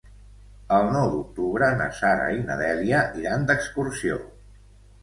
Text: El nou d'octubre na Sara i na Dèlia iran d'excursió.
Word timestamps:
El 0.77 0.87
nou 0.95 1.11
d'octubre 1.15 1.69
na 1.83 1.91
Sara 1.99 2.27
i 2.39 2.43
na 2.49 2.59
Dèlia 2.63 3.05
iran 3.23 3.47
d'excursió. 3.53 4.21